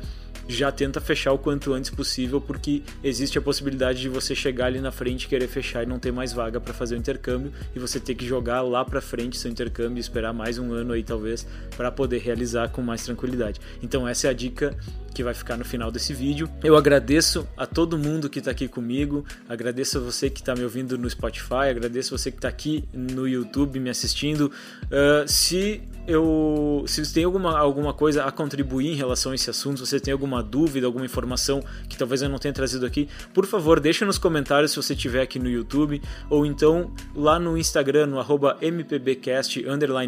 já 0.48 0.70
tenta 0.70 1.00
fechar 1.00 1.32
o 1.32 1.38
quanto 1.38 1.72
antes 1.72 1.90
possível, 1.90 2.40
porque 2.40 2.82
existe 3.02 3.38
a 3.38 3.42
possibilidade 3.42 4.00
de 4.00 4.08
você 4.08 4.34
chegar 4.34 4.66
ali 4.66 4.80
na 4.80 4.90
frente, 4.90 5.28
querer 5.28 5.48
fechar 5.48 5.82
e 5.82 5.86
não 5.86 5.98
ter 5.98 6.12
mais 6.12 6.32
vaga 6.32 6.60
para 6.60 6.74
fazer 6.74 6.94
o 6.94 6.98
intercâmbio 6.98 7.52
e 7.74 7.78
você 7.78 7.98
ter 8.00 8.14
que 8.14 8.26
jogar 8.26 8.62
lá 8.62 8.84
para 8.84 9.00
frente 9.00 9.36
seu 9.36 9.50
intercâmbio 9.50 9.98
e 9.98 10.00
esperar 10.00 10.32
mais 10.32 10.58
um 10.58 10.72
ano 10.72 10.92
aí 10.92 11.02
talvez 11.02 11.46
para 11.76 11.90
poder 11.90 12.18
realizar 12.18 12.68
com 12.68 12.82
mais 12.82 13.02
tranquilidade. 13.04 13.60
Então 13.82 14.06
essa 14.06 14.26
é 14.26 14.30
a 14.30 14.32
dica 14.32 14.76
que 15.12 15.22
vai 15.22 15.34
ficar 15.34 15.56
no 15.56 15.64
final 15.64 15.90
desse 15.90 16.14
vídeo. 16.14 16.48
Eu 16.64 16.76
agradeço 16.76 17.46
a 17.56 17.66
todo 17.66 17.98
mundo 17.98 18.28
que 18.30 18.38
está 18.38 18.50
aqui 18.50 18.66
comigo, 18.66 19.24
agradeço 19.48 19.98
a 19.98 20.00
você 20.00 20.30
que 20.30 20.40
está 20.40 20.54
me 20.54 20.64
ouvindo 20.64 20.96
no 20.96 21.08
Spotify, 21.08 21.68
agradeço 21.70 22.14
a 22.14 22.18
você 22.18 22.30
que 22.30 22.38
está 22.38 22.48
aqui 22.48 22.84
no 22.92 23.28
YouTube 23.28 23.78
me 23.78 23.90
assistindo. 23.90 24.50
Uh, 24.84 25.26
se 25.26 25.82
eu, 26.06 26.84
se 26.86 27.12
tem 27.12 27.24
alguma, 27.24 27.58
alguma 27.58 27.92
coisa 27.92 28.24
a 28.24 28.32
contribuir 28.32 28.88
em 28.88 28.96
relação 28.96 29.32
a 29.32 29.34
esse 29.34 29.48
assunto, 29.48 29.84
se 29.84 29.86
você 29.86 30.00
tem 30.00 30.12
alguma 30.12 30.31
dúvida, 30.40 30.86
alguma 30.86 31.04
informação 31.04 31.62
que 31.88 31.98
talvez 31.98 32.22
eu 32.22 32.28
não 32.28 32.38
tenha 32.38 32.54
trazido 32.54 32.86
aqui, 32.86 33.08
por 33.34 33.44
favor, 33.44 33.80
deixa 33.80 34.06
nos 34.06 34.18
comentários 34.18 34.70
se 34.70 34.76
você 34.76 34.94
estiver 34.94 35.22
aqui 35.22 35.38
no 35.38 35.50
YouTube 35.50 36.00
ou 36.30 36.46
então 36.46 36.92
lá 37.14 37.40
no 37.40 37.58
Instagram, 37.58 38.06
no 38.06 38.22
mpbcast 38.22 39.64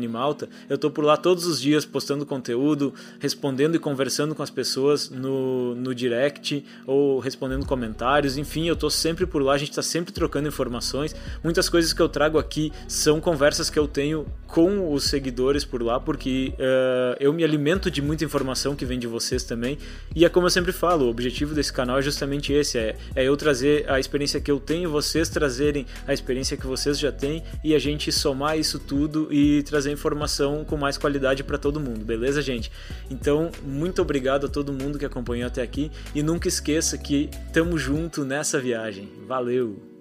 malta. 0.08 0.48
Eu 0.68 0.78
tô 0.78 0.90
por 0.90 1.04
lá 1.04 1.16
todos 1.16 1.46
os 1.46 1.60
dias 1.60 1.84
postando 1.84 2.24
conteúdo, 2.24 2.94
respondendo 3.18 3.74
e 3.74 3.78
conversando 3.78 4.34
com 4.34 4.42
as 4.42 4.50
pessoas 4.50 5.10
no, 5.10 5.74
no 5.74 5.94
direct 5.94 6.64
ou 6.86 7.18
respondendo 7.18 7.66
comentários. 7.66 8.36
Enfim, 8.36 8.68
eu 8.68 8.76
tô 8.76 8.88
sempre 8.88 9.26
por 9.26 9.42
lá, 9.42 9.54
a 9.54 9.58
gente 9.58 9.70
está 9.70 9.82
sempre 9.82 10.12
trocando 10.12 10.48
informações. 10.48 11.14
Muitas 11.42 11.68
coisas 11.68 11.92
que 11.92 12.00
eu 12.00 12.08
trago 12.08 12.38
aqui 12.38 12.72
são 12.86 13.20
conversas 13.20 13.68
que 13.68 13.78
eu 13.78 13.88
tenho 13.88 14.26
com 14.46 14.92
os 14.92 15.04
seguidores 15.04 15.64
por 15.64 15.82
lá, 15.82 15.98
porque 15.98 16.54
uh, 16.54 17.16
eu 17.18 17.32
me 17.32 17.42
alimento 17.42 17.90
de 17.90 18.00
muita 18.00 18.24
informação 18.24 18.76
que 18.76 18.84
vem 18.84 18.98
de 18.98 19.06
vocês 19.06 19.42
também. 19.42 19.76
E 20.14 20.24
é 20.24 20.28
como 20.28 20.46
eu 20.46 20.50
sempre 20.50 20.72
falo, 20.72 21.06
o 21.06 21.08
objetivo 21.08 21.54
desse 21.54 21.72
canal 21.72 21.98
é 21.98 22.02
justamente 22.02 22.52
esse: 22.52 22.78
é, 22.78 22.96
é 23.14 23.24
eu 23.24 23.36
trazer 23.36 23.88
a 23.90 23.98
experiência 23.98 24.40
que 24.40 24.50
eu 24.50 24.60
tenho, 24.60 24.90
vocês 24.90 25.28
trazerem 25.28 25.86
a 26.06 26.12
experiência 26.12 26.56
que 26.56 26.66
vocês 26.66 26.98
já 26.98 27.10
têm 27.10 27.42
e 27.62 27.74
a 27.74 27.78
gente 27.78 28.12
somar 28.12 28.58
isso 28.58 28.78
tudo 28.78 29.28
e 29.32 29.62
trazer 29.62 29.90
informação 29.90 30.64
com 30.64 30.76
mais 30.76 30.96
qualidade 30.96 31.42
para 31.42 31.58
todo 31.58 31.80
mundo, 31.80 32.04
beleza, 32.04 32.40
gente? 32.40 32.70
Então, 33.10 33.50
muito 33.62 34.02
obrigado 34.02 34.46
a 34.46 34.48
todo 34.48 34.72
mundo 34.72 34.98
que 34.98 35.04
acompanhou 35.04 35.46
até 35.46 35.62
aqui 35.62 35.90
e 36.14 36.22
nunca 36.22 36.48
esqueça 36.48 36.96
que 36.96 37.30
estamos 37.46 37.80
junto 37.80 38.24
nessa 38.24 38.60
viagem. 38.60 39.08
Valeu! 39.26 39.93